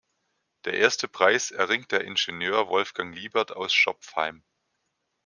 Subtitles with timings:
[0.65, 4.43] Der erste Preis erringt der Ingenieur Wolfgang Liebert aus Schopfheim.